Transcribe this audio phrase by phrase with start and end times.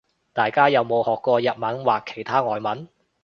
[0.33, 2.87] 大家有冇學過日文或其他外文